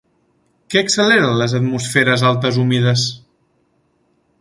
Què 0.73 0.81
acceleren 0.81 1.37
les 1.43 1.55
atmosferes 1.59 2.25
altes 2.33 2.61
humides? 2.65 3.05